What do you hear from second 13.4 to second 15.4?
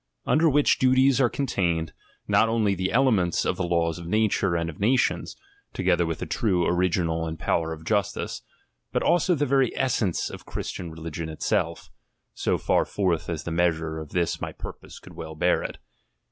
the measure of this my purpose could well